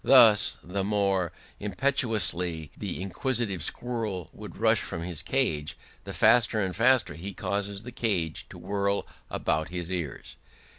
Thus 0.03 0.57
the 0.63 0.83
more 0.83 1.31
impetuously 1.59 2.71
the 2.75 2.99
inquisitive 3.03 3.63
squirrel 3.63 4.31
would 4.33 4.57
rush 4.57 4.81
from 4.81 5.03
his 5.03 5.21
cage, 5.21 5.77
the 6.05 6.11
faster 6.13 6.59
and 6.59 6.75
faster 6.75 7.13
he 7.13 7.35
causes 7.35 7.83
the 7.83 7.91
cage 7.91 8.47
to 8.49 8.57
whirl 8.57 9.05
about 9.29 9.69
his 9.69 9.91
ears. 9.91 10.37